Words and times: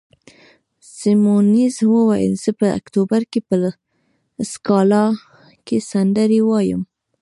سیمونز 0.95 1.75
وویل: 1.93 2.33
زه 2.43 2.51
په 2.59 2.65
اکتوبر 2.79 3.21
کې 3.31 3.39
په 3.47 3.55
سکالا 4.51 5.05
کې 5.65 5.77
سندرې 5.91 6.39
وایم. 6.49 6.81